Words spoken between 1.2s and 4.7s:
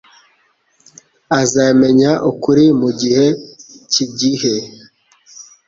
Azamenya ukuri mugihe cyigihe.